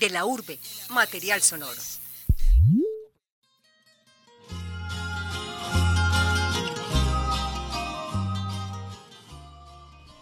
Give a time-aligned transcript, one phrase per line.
[0.00, 0.58] De la urbe,
[0.90, 1.80] material sonoro.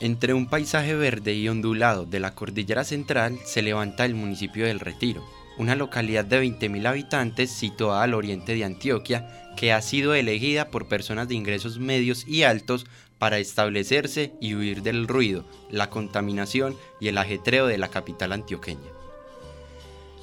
[0.02, 4.80] Entre un paisaje verde y ondulado de la cordillera central se levanta el municipio del
[4.80, 5.24] Retiro,
[5.58, 10.88] una localidad de 20.000 habitantes situada al oriente de Antioquia que ha sido elegida por
[10.88, 12.84] personas de ingresos medios y altos
[13.22, 18.90] para establecerse y huir del ruido, la contaminación y el ajetreo de la capital antioqueña.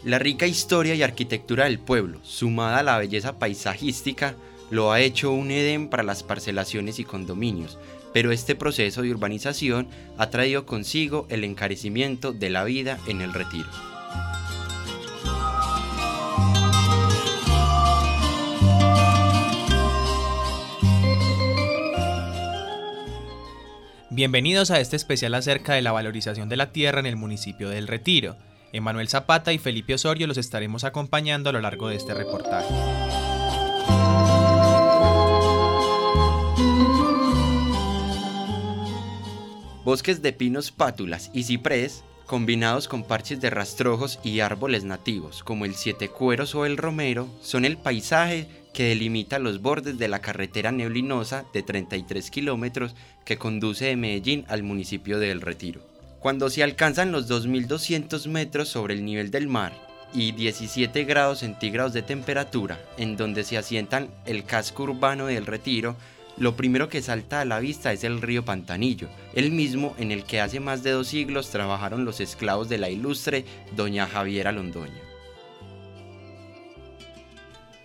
[0.03, 4.35] La rica historia y arquitectura del pueblo, sumada a la belleza paisajística,
[4.69, 7.77] lo ha hecho un Edén para las parcelaciones y condominios,
[8.11, 13.31] pero este proceso de urbanización ha traído consigo el encarecimiento de la vida en el
[13.31, 13.69] retiro.
[24.11, 27.87] Bienvenidos a este especial acerca de la valorización de la tierra en el municipio del
[27.87, 28.37] Retiro.
[28.73, 32.73] Emanuel Zapata y Felipe Osorio los estaremos acompañando a lo largo de este reportaje.
[39.85, 45.65] Bosques de pinos pátulas y ciprés, combinados con parches de rastrojos y árboles nativos, como
[45.65, 50.19] el siete cueros o el romero, son el paisaje que delimita los bordes de la
[50.19, 52.95] carretera neblinosa de 33 kilómetros
[53.25, 55.81] que conduce de Medellín al municipio de El Retiro.
[56.19, 59.73] Cuando se alcanzan los 2.200 metros sobre el nivel del mar
[60.13, 65.95] y 17 grados centígrados de temperatura, en donde se asientan el casco urbano del Retiro,
[66.37, 70.23] lo primero que salta a la vista es el río Pantanillo, el mismo en el
[70.23, 73.45] que hace más de dos siglos trabajaron los esclavos de la ilustre
[73.75, 75.08] doña Javiera Londoño.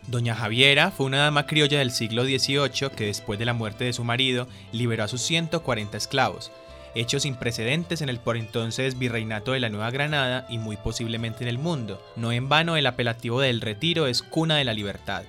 [0.06, 3.94] Doña Javiera fue una dama criolla del siglo XVIII que después de la muerte de
[3.94, 6.52] su marido liberó a sus 140 esclavos,
[6.94, 11.42] hechos sin precedentes en el por entonces virreinato de la Nueva Granada y muy posiblemente
[11.42, 12.04] en el mundo.
[12.16, 15.24] No en vano el apelativo del Retiro es cuna de la libertad.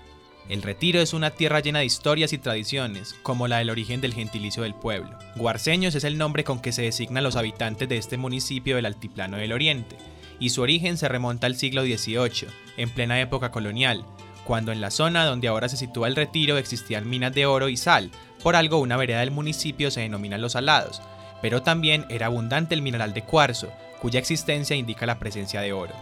[0.49, 4.13] El Retiro es una tierra llena de historias y tradiciones, como la del origen del
[4.13, 5.17] gentilicio del pueblo.
[5.37, 9.37] Guarceños es el nombre con que se designan los habitantes de este municipio del Altiplano
[9.37, 9.95] del Oriente,
[10.39, 12.47] y su origen se remonta al siglo XVIII,
[12.77, 14.05] en plena época colonial,
[14.45, 17.77] cuando en la zona donde ahora se sitúa el Retiro existían minas de oro y
[17.77, 18.11] sal,
[18.43, 21.01] por algo una vereda del municipio se denomina Los Salados,
[21.41, 25.93] pero también era abundante el mineral de cuarzo, cuya existencia indica la presencia de oro.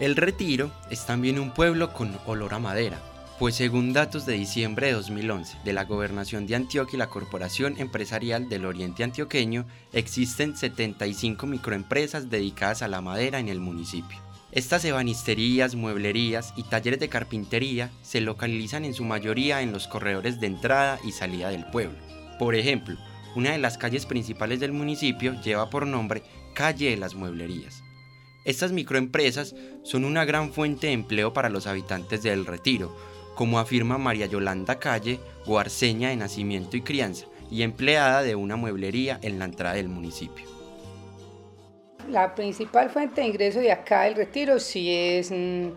[0.00, 2.98] El Retiro es también un pueblo con olor a madera,
[3.38, 7.74] pues según datos de diciembre de 2011 de la Gobernación de Antioquia y la Corporación
[7.78, 14.21] Empresarial del Oriente Antioqueño, existen 75 microempresas dedicadas a la madera en el municipio.
[14.52, 20.40] Estas ebanisterías, mueblerías y talleres de carpintería se localizan en su mayoría en los corredores
[20.40, 21.96] de entrada y salida del pueblo.
[22.38, 22.98] Por ejemplo,
[23.34, 27.82] una de las calles principales del municipio lleva por nombre Calle de las Mueblerías.
[28.44, 29.54] Estas microempresas
[29.84, 32.94] son una gran fuente de empleo para los habitantes del Retiro,
[33.34, 39.18] como afirma María Yolanda Calle, guarceña de nacimiento y crianza y empleada de una mueblería
[39.22, 40.61] en la entrada del municipio.
[42.08, 45.68] La principal fuente de ingreso de acá del Retiro sí es mm,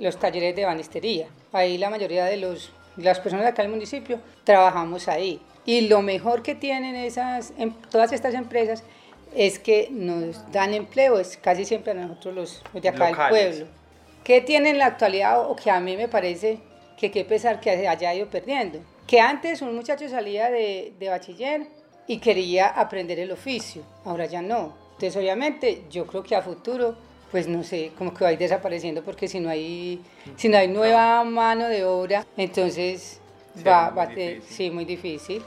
[0.00, 1.28] los talleres de banistería.
[1.52, 5.40] Ahí la mayoría de los, las personas de acá del municipio trabajamos ahí.
[5.64, 8.82] Y lo mejor que tienen esas, em, todas estas empresas
[9.34, 13.66] es que nos dan empleo, es casi siempre a nosotros los, de acá del pueblo.
[14.24, 16.58] ¿Qué tiene en la actualidad o que a mí me parece
[16.96, 18.80] que qué pesar que se haya ido perdiendo?
[19.06, 21.66] Que antes un muchacho salía de, de bachiller
[22.06, 24.81] y quería aprender el oficio, ahora ya no.
[25.02, 26.94] Entonces obviamente yo creo que a futuro
[27.32, 30.00] pues no sé, como que va a ir desapareciendo porque si no hay,
[30.36, 33.20] si no hay nueva mano de obra, entonces
[33.66, 35.42] va, va a ser sí, muy difícil.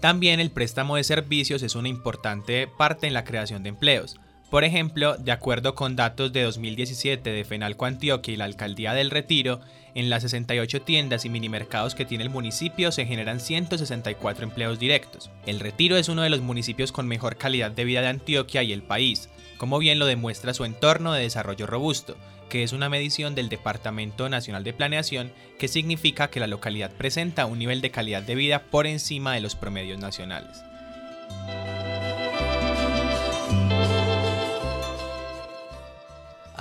[0.00, 4.18] También el préstamo de servicios es una importante parte en la creación de empleos.
[4.48, 9.10] Por ejemplo, de acuerdo con datos de 2017 de Fenalco Antioquia y la Alcaldía del
[9.10, 9.60] Retiro,
[9.94, 15.30] en las 68 tiendas y minimercados que tiene el municipio se generan 164 empleos directos.
[15.46, 18.72] El Retiro es uno de los municipios con mejor calidad de vida de Antioquia y
[18.72, 19.28] el país,
[19.58, 22.16] como bien lo demuestra su entorno de desarrollo robusto,
[22.48, 27.46] que es una medición del Departamento Nacional de Planeación que significa que la localidad presenta
[27.46, 30.62] un nivel de calidad de vida por encima de los promedios nacionales.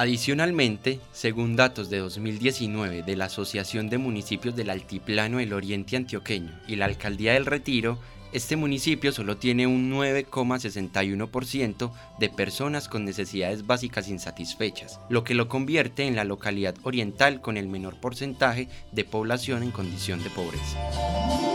[0.02, 6.60] Adicionalmente, según datos de 2019 de la Asociación de Municipios del Altiplano del Oriente Antioqueño
[6.68, 8.00] y la Alcaldía del Retiro,
[8.34, 15.48] este municipio solo tiene un 9,61% de personas con necesidades básicas insatisfechas, lo que lo
[15.48, 21.51] convierte en la localidad oriental con el menor porcentaje de población en condición de pobreza.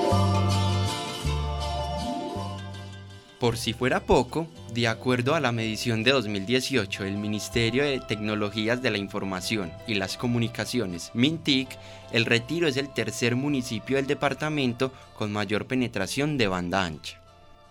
[3.46, 8.82] Por si fuera poco, de acuerdo a la medición de 2018 del Ministerio de Tecnologías
[8.82, 11.68] de la Información y las Comunicaciones, MINTIC,
[12.10, 17.20] El Retiro es el tercer municipio del departamento con mayor penetración de banda ancha.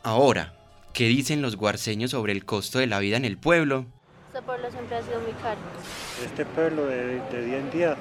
[0.02, 0.54] Ahora,
[0.94, 3.86] ¿qué dicen los guarceños sobre el costo de la vida en el pueblo?
[4.30, 5.60] Este pueblo siempre ha sido muy caro.
[6.24, 7.98] Este pueblo de, de día en día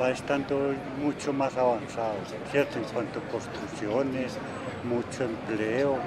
[0.00, 2.16] va estando mucho más avanzado,
[2.50, 2.78] ¿cierto?
[2.78, 4.38] En cuanto a construcciones,
[4.84, 5.98] mucho empleo,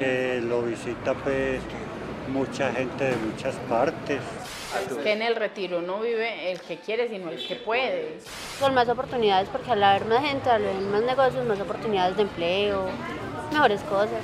[0.00, 1.60] lo visita pues
[2.28, 4.20] mucha gente de muchas partes.
[4.90, 8.18] Es que en el retiro no vive el que quiere, sino el que puede.
[8.58, 12.22] Son más oportunidades porque al haber más gente, al haber más negocios, más oportunidades de
[12.22, 12.86] empleo,
[13.52, 14.20] mejores cosas.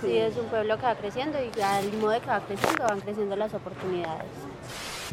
[0.00, 3.00] Sí, es un pueblo que va creciendo y al modo de que va creciendo van
[3.00, 4.28] creciendo las oportunidades.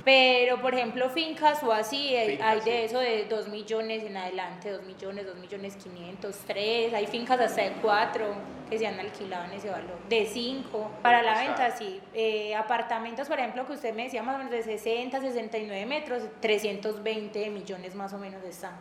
[0.04, 4.72] Pero, por ejemplo, fincas o así, hay, hay de eso de 2 millones en adelante,
[4.72, 9.46] 2 millones, 2 millones 500, 3, hay fincas hasta de 4 que se han alquilado
[9.46, 12.00] en ese valor, de 5 para la venta, sí.
[12.14, 16.24] Eh, apartamentos, por ejemplo, que usted me decía más o menos de 60, 69 metros,
[16.40, 18.74] 320 millones más o menos están.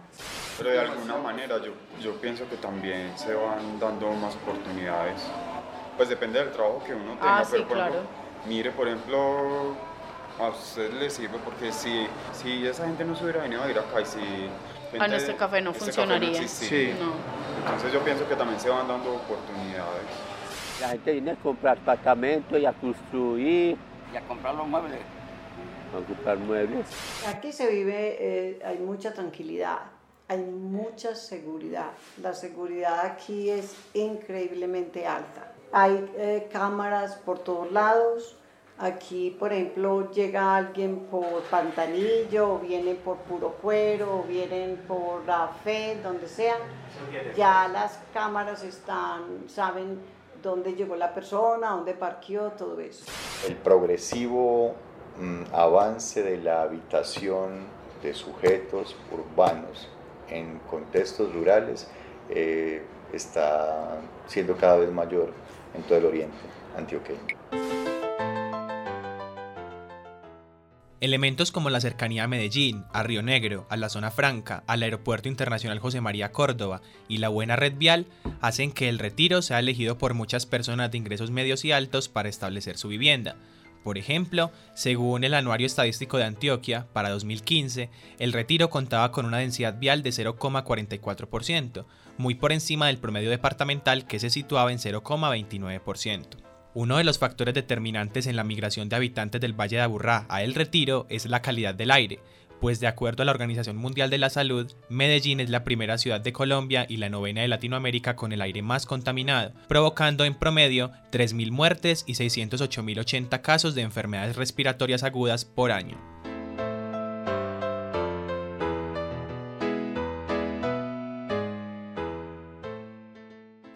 [0.58, 1.72] Pero de alguna manera yo,
[2.02, 5.22] yo pienso que también se van dando más oportunidades.
[5.96, 8.08] Pues depende del trabajo que uno tenga, Ah, sí, pero por ejemplo, claro.
[8.46, 9.74] mire, por ejemplo,
[10.38, 13.80] a usted le sirve porque si, si esa gente no se hubiera venido a vivir
[13.80, 14.18] acá y si...
[14.98, 16.40] Ah, en este café no funcionaría.
[16.40, 16.94] existiría.
[16.94, 17.12] No.
[17.58, 20.02] Entonces yo pienso que también se van dando oportunidades.
[20.80, 23.76] La gente viene a comprar apartamentos y a construir.
[24.12, 25.00] Y a comprar los muebles.
[25.92, 26.86] A comprar muebles.
[27.26, 29.78] Aquí se vive, eh, hay mucha tranquilidad,
[30.28, 31.90] hay mucha seguridad.
[32.22, 35.52] La seguridad aquí es increíblemente alta.
[35.72, 38.36] Hay eh, cámaras por todos lados.
[38.80, 45.26] Aquí, por ejemplo, llega alguien por Pantanillo, o vienen por Puro Cuero, o vienen por
[45.26, 46.54] La Fe, donde sea.
[47.36, 49.98] Ya las cámaras están, saben
[50.40, 53.04] dónde llegó la persona, dónde parqueó, todo eso.
[53.48, 54.76] El progresivo
[55.18, 57.66] mm, avance de la habitación
[58.00, 59.88] de sujetos urbanos
[60.28, 61.88] en contextos rurales
[62.30, 63.98] eh, está
[64.28, 65.32] siendo cada vez mayor
[65.74, 66.38] en todo el oriente
[66.76, 67.37] antioqueño.
[71.00, 75.28] Elementos como la cercanía a Medellín, a Río Negro, a la zona franca, al Aeropuerto
[75.28, 78.06] Internacional José María Córdoba y la buena red vial
[78.40, 82.28] hacen que el retiro sea elegido por muchas personas de ingresos medios y altos para
[82.28, 83.36] establecer su vivienda.
[83.84, 89.38] Por ejemplo, según el Anuario Estadístico de Antioquia, para 2015, el retiro contaba con una
[89.38, 91.84] densidad vial de 0,44%,
[92.16, 96.47] muy por encima del promedio departamental que se situaba en 0,29%.
[96.74, 100.42] Uno de los factores determinantes en la migración de habitantes del Valle de Aburrá a
[100.42, 102.20] El Retiro es la calidad del aire,
[102.60, 106.20] pues de acuerdo a la Organización Mundial de la Salud, Medellín es la primera ciudad
[106.20, 110.90] de Colombia y la novena de Latinoamérica con el aire más contaminado, provocando en promedio
[111.10, 115.96] 3.000 muertes y 608.080 casos de enfermedades respiratorias agudas por año.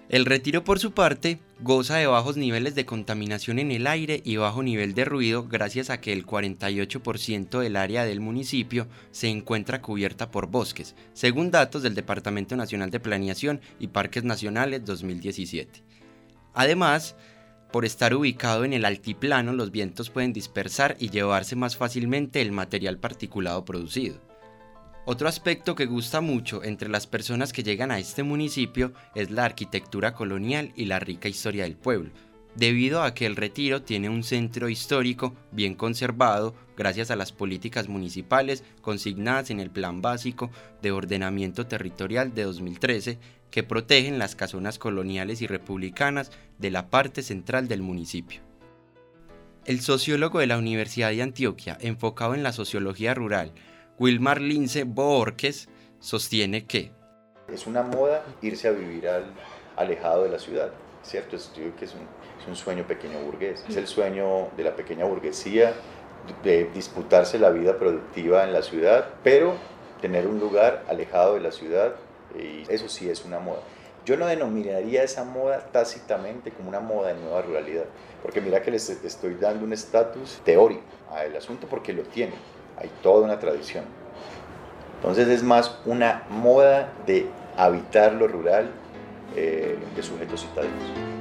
[0.08, 4.36] El retiro por su parte goza de bajos niveles de contaminación en el aire y
[4.36, 9.80] bajo nivel de ruido gracias a que el 48% del área del municipio se encuentra
[9.80, 15.84] cubierta por bosques, según datos del Departamento Nacional de Planeación y Parques Nacionales 2017.
[16.52, 17.14] Además,
[17.70, 22.50] por estar ubicado en el altiplano, los vientos pueden dispersar y llevarse más fácilmente el
[22.50, 24.31] material particulado producido.
[25.04, 29.44] Otro aspecto que gusta mucho entre las personas que llegan a este municipio es la
[29.44, 32.10] arquitectura colonial y la rica historia del pueblo,
[32.54, 37.88] debido a que el retiro tiene un centro histórico bien conservado gracias a las políticas
[37.88, 43.18] municipales consignadas en el Plan Básico de Ordenamiento Territorial de 2013
[43.50, 48.40] que protegen las casonas coloniales y republicanas de la parte central del municipio.
[49.64, 53.52] El sociólogo de la Universidad de Antioquia, enfocado en la sociología rural,
[54.02, 55.68] Wilmar Lince Borges
[56.00, 56.90] sostiene que
[57.46, 59.32] es una moda irse a vivir al,
[59.76, 60.72] alejado de la ciudad,
[61.04, 61.36] ¿cierto?
[61.36, 65.74] Es, un, es un, sueño pequeño burgués, es el sueño de la pequeña burguesía
[66.42, 69.54] de disputarse la vida productiva en la ciudad, pero
[70.00, 71.94] tener un lugar alejado de la ciudad,
[72.36, 73.60] y eso sí es una moda.
[74.04, 77.84] Yo no denominaría esa moda tácitamente como una moda de nueva ruralidad,
[78.20, 80.82] porque mira que les estoy dando un estatus teórico
[81.12, 82.32] al asunto porque lo tiene
[82.82, 83.84] hay toda una tradición.
[84.96, 88.70] Entonces es más una moda de habitar lo rural
[89.36, 91.12] eh, de sujetos citadinos.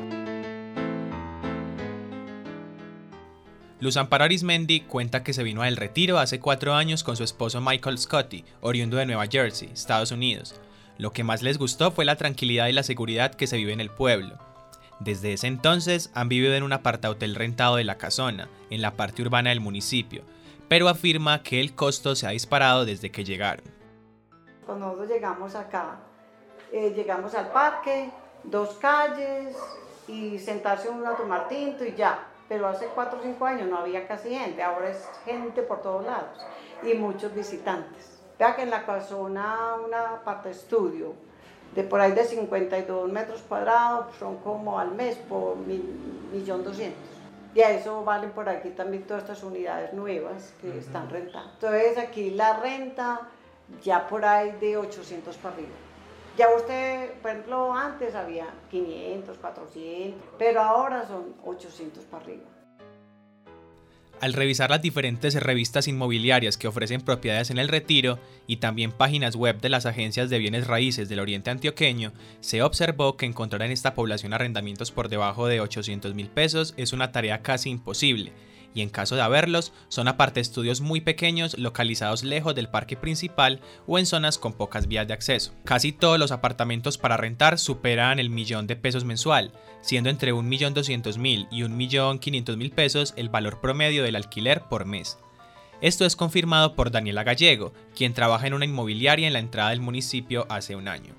[3.79, 7.23] Luz Amparo Arismendi cuenta que se vino a El Retiro hace cuatro años con su
[7.23, 10.59] esposo Michael Scotty, oriundo de Nueva Jersey, Estados Unidos.
[10.99, 13.81] Lo que más les gustó fue la tranquilidad y la seguridad que se vive en
[13.81, 14.37] el pueblo.
[14.99, 19.23] Desde ese entonces han vivido en un apartahotel rentado de La Casona, en la parte
[19.23, 20.21] urbana del municipio,
[20.71, 23.65] pero afirma que el costo se ha disparado desde que llegaron.
[24.65, 25.97] Cuando nosotros llegamos acá,
[26.71, 28.09] eh, llegamos al parque,
[28.45, 29.53] dos calles
[30.07, 32.25] y sentarse uno a tomar tinto y ya.
[32.47, 36.05] Pero hace 4 o 5 años no había casi gente, ahora es gente por todos
[36.05, 36.39] lados
[36.83, 38.21] y muchos visitantes.
[38.39, 41.15] Vea que en la casona, una parte estudio,
[41.75, 47.10] de por ahí de 52 metros cuadrados, son como al mes por 1.200.000.
[47.53, 51.51] De a eso valen por aquí también todas estas unidades nuevas que están rentando.
[51.53, 53.27] Entonces aquí la renta
[53.83, 55.71] ya por ahí de 800 para arriba.
[56.37, 62.45] Ya usted, por ejemplo, antes había 500, 400, pero ahora son 800 para arriba.
[64.21, 69.35] Al revisar las diferentes revistas inmobiliarias que ofrecen propiedades en el retiro y también páginas
[69.35, 73.71] web de las agencias de bienes raíces del oriente antioqueño, se observó que encontrar en
[73.71, 78.31] esta población arrendamientos por debajo de 800 mil pesos es una tarea casi imposible,
[78.73, 83.61] y en caso de haberlos, son aparte estudios muy pequeños localizados lejos del parque principal
[83.87, 85.53] o en zonas con pocas vías de acceso.
[85.65, 89.51] Casi todos los apartamentos para rentar superan el millón de pesos mensual,
[89.81, 95.17] siendo entre 1.200.000 y 1.500.000 pesos el valor promedio del alquiler por mes.
[95.81, 99.81] Esto es confirmado por Daniela Gallego, quien trabaja en una inmobiliaria en la entrada del
[99.81, 101.15] municipio hace un año.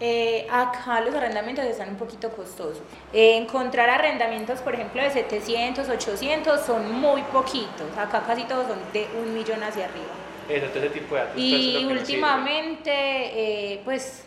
[0.00, 2.82] Eh, acá los arrendamientos están un poquito costosos.
[3.12, 7.96] Eh, encontrar arrendamientos, por ejemplo, de 700, 800 son muy poquitos.
[7.96, 10.06] Acá casi todos son de un millón hacia arriba.
[10.48, 14.24] ese tipo de Y últimamente, eh, pues,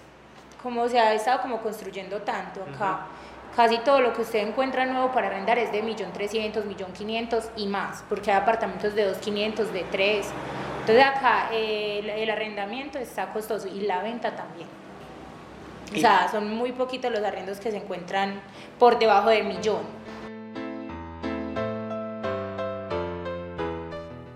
[0.61, 3.07] como se ha estado como construyendo tanto acá,
[3.55, 7.49] casi todo lo que usted encuentra nuevo para arrendar es de millón trescientos, millón quinientos
[7.55, 10.27] y más, porque hay apartamentos de dos quinientos, de tres.
[10.81, 14.80] Entonces acá el arrendamiento está costoso y la venta también.
[15.93, 18.41] O sea, son muy poquitos los arriendos que se encuentran
[18.79, 19.81] por debajo del millón.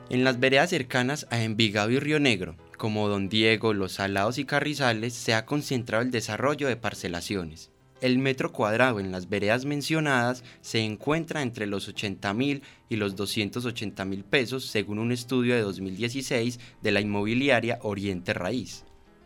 [0.10, 4.46] En las veredas cercanas a Envigado y Río Negro, como Don Diego, Los Salados y
[4.46, 7.72] Carrizales, se ha concentrado el desarrollo de parcelaciones.
[8.02, 13.16] El metro cuadrado en las veredas mencionadas se encuentra entre los 80 mil y los
[13.16, 18.86] 280 mil pesos según un estudio de 2016 de la inmobiliaria Oriente Raíz.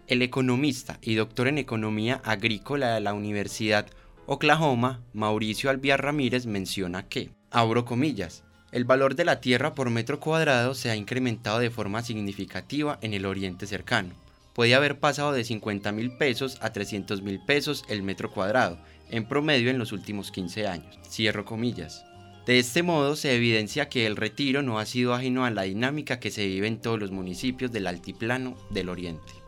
[0.10, 3.86] El economista y doctor en economía agrícola de la Universidad
[4.26, 10.20] Oklahoma, Mauricio Albiar Ramírez, menciona que, abro comillas, el valor de la tierra por metro
[10.20, 14.16] cuadrado se ha incrementado de forma significativa en el oriente cercano.
[14.56, 18.80] Puede haber pasado de 50 mil pesos a 300 mil pesos el metro cuadrado,
[19.12, 20.98] en promedio en los últimos 15 años.
[21.08, 22.04] Cierro comillas.
[22.48, 26.20] De este modo se evidencia que el retiro no ha sido ajeno a la dinámica
[26.20, 29.39] que se vive en todos los municipios del altiplano del oriente.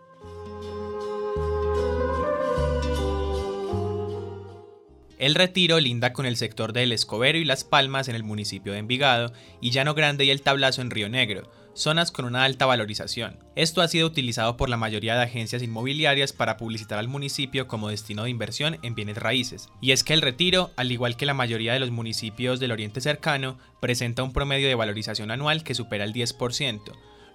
[5.22, 8.80] El Retiro linda con el sector del Escobero y Las Palmas en el municipio de
[8.80, 13.38] Envigado y Llano Grande y El Tablazo en Río Negro, zonas con una alta valorización.
[13.56, 17.90] Esto ha sido utilizado por la mayoría de agencias inmobiliarias para publicitar al municipio como
[17.90, 19.70] destino de inversión en bienes raíces.
[19.80, 23.00] Y es que el Retiro, al igual que la mayoría de los municipios del Oriente
[23.00, 26.82] Cercano, presenta un promedio de valorización anual que supera el 10%,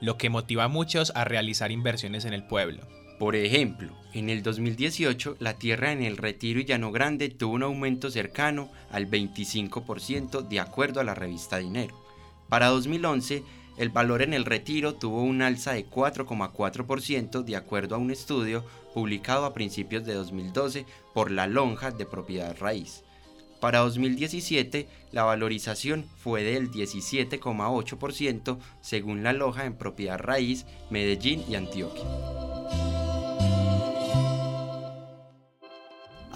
[0.01, 2.83] lo que motiva a muchos a realizar inversiones en el pueblo.
[3.19, 7.63] Por ejemplo, en el 2018 la tierra en el Retiro y Llano Grande tuvo un
[7.63, 11.99] aumento cercano al 25% de acuerdo a la revista Dinero.
[12.51, 13.43] Para 2011,
[13.79, 18.67] el valor en el Retiro tuvo un alza de 4,4% de acuerdo a un estudio
[18.93, 23.03] publicado a principios de 2012 por la Lonja de Propiedad Raíz.
[23.61, 31.55] Para 2017, la valorización fue del 17,8% según la Loja en Propiedad Raíz, Medellín y
[31.55, 32.46] Antioquia.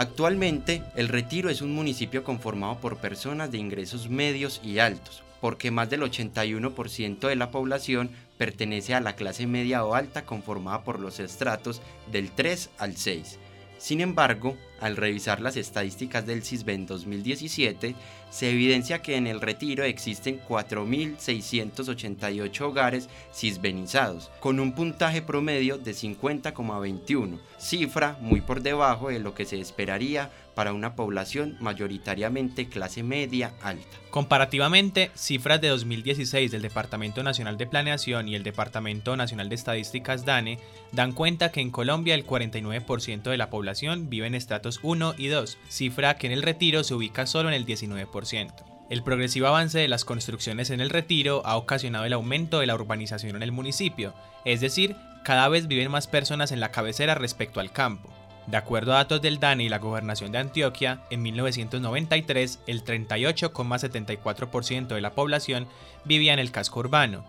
[0.00, 5.70] Actualmente, El Retiro es un municipio conformado por personas de ingresos medios y altos, porque
[5.70, 11.00] más del 81% de la población pertenece a la clase media o alta conformada por
[11.00, 13.38] los estratos del 3 al 6.
[13.76, 17.94] Sin embargo, al revisar las estadísticas del CISBEN 2017,
[18.30, 25.92] se evidencia que en el retiro existen 4.688 hogares cisbenizados, con un puntaje promedio de
[25.92, 33.02] 50,21, cifra muy por debajo de lo que se esperaría para una población mayoritariamente clase
[33.02, 33.98] media alta.
[34.10, 40.24] Comparativamente, cifras de 2016 del Departamento Nacional de Planeación y el Departamento Nacional de Estadísticas
[40.24, 40.58] DANE
[40.92, 45.26] dan cuenta que en Colombia el 49% de la población vive en estratos 1 y
[45.26, 48.52] 2, cifra que en el retiro se ubica solo en el 19%.
[48.90, 52.74] El progresivo avance de las construcciones en el retiro ha ocasionado el aumento de la
[52.74, 57.60] urbanización en el municipio, es decir, cada vez viven más personas en la cabecera respecto
[57.60, 58.10] al campo.
[58.46, 64.88] De acuerdo a datos del DANE y la Gobernación de Antioquia, en 1993 el 38,74%
[64.88, 65.68] de la población
[66.04, 67.24] vivía en el casco urbano,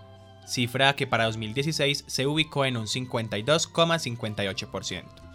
[0.47, 5.30] cifra que para 2016 se ubicó en un 52,58%.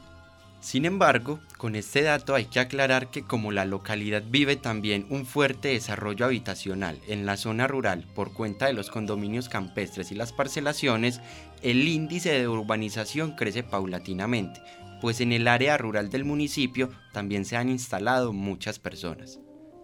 [0.60, 5.26] Sin embargo, con este dato hay que aclarar que como la localidad vive también un
[5.26, 10.32] fuerte desarrollo habitacional en la zona rural por cuenta de los condominios campestres y las
[10.32, 11.20] parcelaciones,
[11.62, 14.60] el índice de urbanización crece paulatinamente,
[15.00, 19.38] pues en el área rural del municipio también se han instalado muchas personas.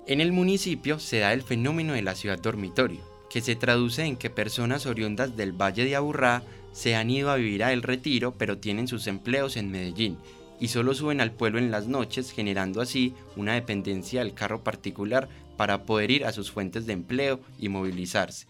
[0.06, 3.00] En el municipio se da el fenómeno de la ciudad dormitorio,
[3.30, 7.36] que se traduce en que personas oriundas del Valle de Aburrá se han ido a
[7.36, 10.18] vivir a El Retiro pero tienen sus empleos en Medellín
[10.62, 15.28] y solo suben al pueblo en las noches generando así una dependencia del carro particular
[15.56, 18.46] para poder ir a sus fuentes de empleo y movilizarse.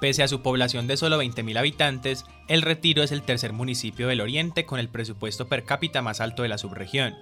[0.00, 4.22] Pese a su población de solo 20.000 habitantes, El Retiro es el tercer municipio del
[4.22, 7.14] Oriente con el presupuesto per cápita más alto de la subregión.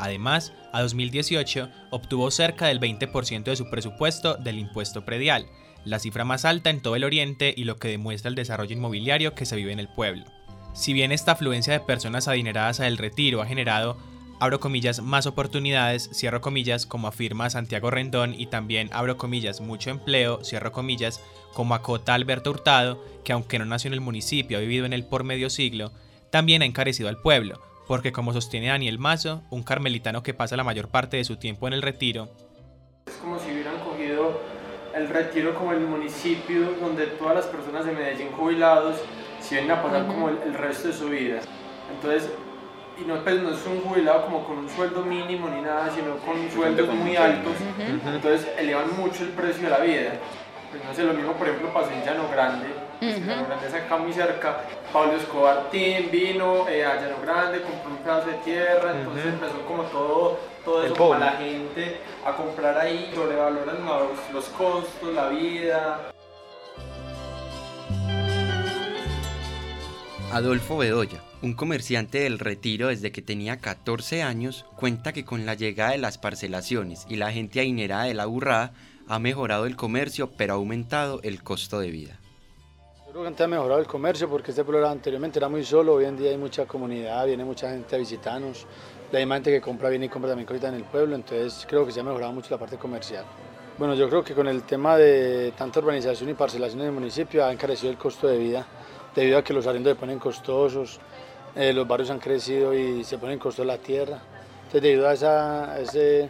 [0.00, 5.46] Además, a 2018 obtuvo cerca del 20% de su presupuesto del impuesto predial,
[5.84, 9.36] la cifra más alta en todo el Oriente y lo que demuestra el desarrollo inmobiliario
[9.36, 10.24] que se vive en el pueblo.
[10.74, 13.96] Si bien esta afluencia de personas adineradas a El Retiro ha generado
[14.40, 19.90] abro comillas, más oportunidades, cierro comillas, como afirma Santiago Rendón, y también abro comillas, mucho
[19.90, 24.60] empleo, cierro comillas, como acota Alberto Hurtado, que aunque no nació en el municipio, ha
[24.60, 25.92] vivido en él por medio siglo,
[26.30, 30.64] también ha encarecido al pueblo, porque como sostiene Daniel Mazo, un carmelitano que pasa la
[30.64, 32.28] mayor parte de su tiempo en el retiro,
[33.06, 34.40] es como si hubieran cogido
[34.92, 38.96] el retiro como el municipio donde todas las personas de Medellín jubilados
[39.44, 41.40] se vienen a pasar como el, el resto de su vida.
[41.92, 42.30] Entonces,
[43.00, 46.16] y no, pues, no es un jubilado como con un sueldo mínimo ni nada, sino
[46.18, 50.12] con sueldos muy altos, entonces elevan mucho el precio de la vida.
[50.70, 52.66] Pues no sé, lo mismo por ejemplo pasó en Llano Grande,
[52.98, 54.58] pues, Llano Grande es acá muy cerca,
[54.92, 59.60] Pablo Escobar Team vino eh, a Llano Grande, compró un pedazo de tierra, entonces empezó
[59.66, 65.28] como todo, todo eso para la gente a comprar ahí, sobrevaloran los, los costos, la
[65.28, 66.10] vida.
[70.34, 75.54] Adolfo Bedoya, un comerciante del retiro desde que tenía 14 años, cuenta que con la
[75.54, 78.72] llegada de las parcelaciones y la gente ainerada de la burrada
[79.06, 82.18] ha mejorado el comercio pero ha aumentado el costo de vida.
[83.06, 85.94] Yo creo que antes ha mejorado el comercio porque este pueblo anteriormente era muy solo,
[85.94, 88.66] hoy en día hay mucha comunidad, viene mucha gente a visitarnos,
[89.12, 91.86] la misma gente que compra viene y compra también cositas en el pueblo, entonces creo
[91.86, 93.24] que se ha mejorado mucho la parte comercial.
[93.78, 97.44] Bueno, yo creo que con el tema de tanta urbanización y parcelación en el municipio
[97.44, 98.66] ha encarecido el costo de vida
[99.14, 101.00] debido a que los arriendos se ponen costosos,
[101.54, 104.20] eh, los barrios han crecido y se ponen costosos la tierra.
[104.64, 106.28] Entonces, debido a, ese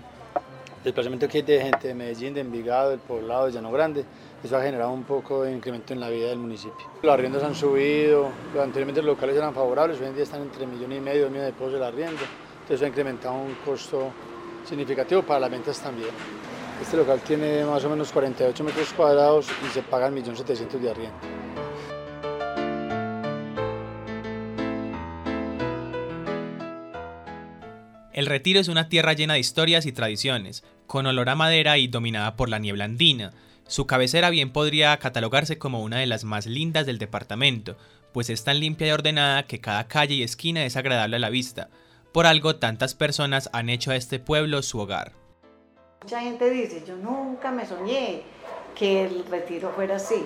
[0.83, 4.05] desplazamiento que hay de gente de Medellín, de Envigado, del Poblado, de Llano Grande,
[4.43, 6.87] eso ha generado un poco de incremento en la vida del municipio.
[7.03, 8.29] Los arriendos han subido,
[8.61, 11.55] anteriormente los locales eran favorables, hoy en día están entre millón y medio, dos millones
[11.55, 14.11] de pesos el arriendo, entonces eso ha incrementado un costo
[14.67, 16.11] significativo para las ventas también.
[16.83, 21.17] Este local tiene más o menos 48 metros cuadrados y se pagan 1.700.000 de arriendo.
[28.15, 31.89] El Retiro es una tierra llena de historias y tradiciones, con olor a madera y
[31.89, 33.33] dominada por la niebla andina.
[33.67, 37.77] Su cabecera bien podría catalogarse como una de las más lindas del departamento,
[38.13, 41.29] pues es tan limpia y ordenada que cada calle y esquina es agradable a la
[41.29, 41.71] vista.
[42.13, 45.11] Por algo tantas personas han hecho a este pueblo su hogar.
[46.03, 48.23] Mucha gente dice, yo nunca me soñé
[48.77, 50.25] que el retiro fuera así.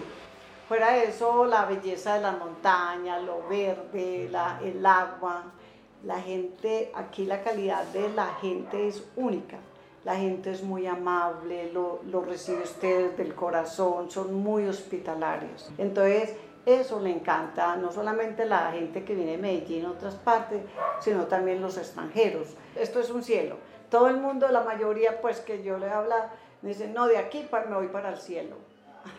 [0.68, 4.26] Fuera eso, la belleza de la montaña, lo verde,
[4.62, 5.54] el agua,
[6.04, 9.58] la gente, aquí la calidad de la gente es única.
[10.04, 15.70] La gente es muy amable, lo, lo recibe ustedes del corazón, son muy hospitalarios.
[15.76, 16.34] Entonces,
[16.64, 20.60] eso le encanta no solamente la gente que viene de Medellín, otras partes,
[21.00, 22.56] sino también los extranjeros.
[22.76, 23.56] Esto es un cielo.
[23.90, 26.30] Todo el mundo, la mayoría, pues que yo le habla,
[26.62, 28.56] me dicen, no, de aquí me voy para el cielo.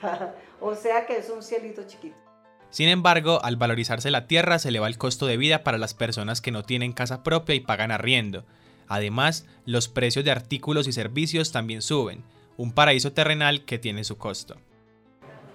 [0.61, 2.28] o sea que es un cielito chiquito.
[2.71, 6.39] Sin embargo, al valorizarse la tierra se eleva el costo de vida para las personas
[6.39, 8.45] que no tienen casa propia y pagan arriendo.
[8.87, 12.23] Además, los precios de artículos y servicios también suben,
[12.57, 14.57] un paraíso terrenal que tiene su costo.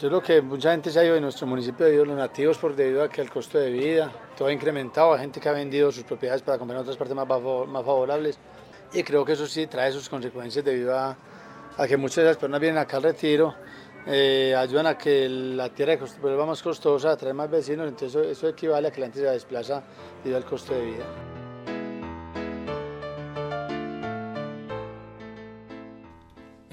[0.00, 2.58] Yo creo que mucha gente se ha ido de nuestro municipio debido a los nativos
[2.58, 5.52] por debido a que el costo de vida, todo ha incrementado, hay gente que ha
[5.52, 8.38] vendido sus propiedades para comprar en otras partes más, más favorables
[8.92, 11.16] y creo que eso sí trae sus consecuencias debido a,
[11.76, 13.54] a que muchas de las personas vienen acá al retiro
[14.06, 18.22] eh, ayudan a que la tierra se vuelva más costosa, atrae más vecinos, entonces eso,
[18.22, 19.82] eso, equivale a que la gente se desplaza
[20.22, 21.06] debido al costo de vida.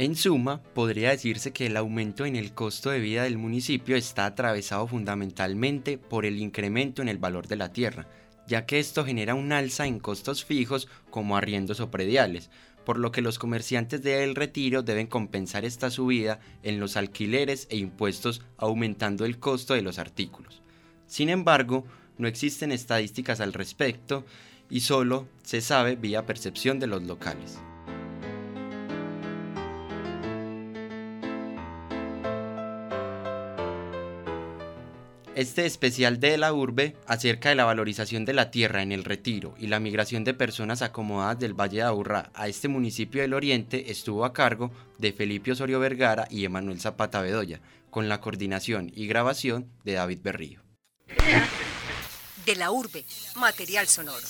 [0.02, 4.26] En suma, podría decirse que el aumento en el costo de vida del municipio está
[4.26, 8.08] atravesado fundamentalmente por el incremento en el valor de la tierra,
[8.48, 12.50] ya que esto genera un alza en costos fijos como arriendos o prediales,
[12.86, 17.68] por lo que los comerciantes de El Retiro deben compensar esta subida en los alquileres
[17.70, 20.62] e impuestos aumentando el costo de los artículos.
[21.06, 21.86] Sin embargo,
[22.18, 24.26] no existen estadísticas al respecto
[24.70, 27.60] y solo se sabe vía percepción de los locales.
[35.42, 39.56] Este especial de la urbe acerca de la valorización de la tierra en el retiro
[39.58, 43.90] y la migración de personas acomodadas del Valle de Aburrá a este municipio del Oriente
[43.90, 49.08] estuvo a cargo de Felipe Osorio Vergara y Emanuel Zapata Bedoya, con la coordinación y
[49.08, 50.62] grabación de David Berrío.
[52.46, 53.04] De la urbe,
[53.36, 54.28] material sonoro.